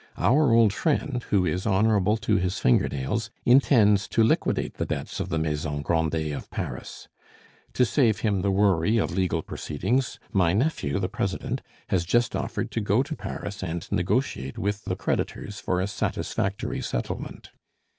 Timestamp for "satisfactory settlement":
15.85-17.51